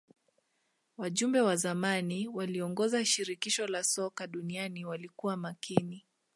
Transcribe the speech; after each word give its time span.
wajumbe 0.97 1.41
wa 1.41 1.55
zamani 1.55 2.27
waliyoongoza 2.27 3.05
shirikisho 3.05 3.67
la 3.67 3.83
soka 3.83 4.27
duniani 4.27 4.85
walikuwa 4.85 5.37
makini 5.37 6.05